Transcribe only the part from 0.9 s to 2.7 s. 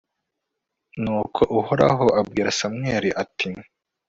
nuko uhoraho abwira